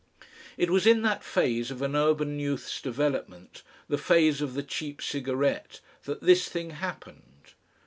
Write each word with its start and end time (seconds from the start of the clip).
It 0.57 0.71
was 0.71 0.87
in 0.87 1.03
that 1.03 1.23
phase 1.23 1.69
of 1.69 1.83
an 1.83 1.95
urban 1.95 2.39
youth's 2.39 2.81
development, 2.81 3.61
the 3.87 3.99
phase 3.99 4.41
of 4.41 4.55
the 4.55 4.63
cheap 4.63 4.99
cigarette, 4.99 5.79
that 6.05 6.21
this 6.23 6.49
thing 6.49 6.71
happened. 6.71 7.51